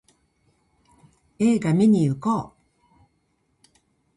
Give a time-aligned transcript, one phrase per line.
[1.37, 3.01] 映画見にいこう